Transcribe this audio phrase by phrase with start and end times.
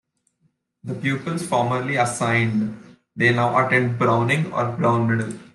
[0.83, 5.37] The pupils formerly assigned there now attend Browning or Brown Middle.